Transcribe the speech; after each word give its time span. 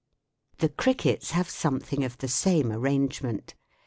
The 0.57 0.69
crickets 0.69 1.29
have 1.29 1.47
something 1.47 2.03
of 2.03 2.17
the 2.17 2.27
same 2.27 2.71
arrangement 2.71 3.53